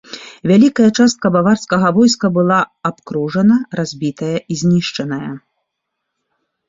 [0.51, 2.59] Вялікая частка баварскага войска была
[2.91, 5.31] абкружана, разбітая і знішчаная.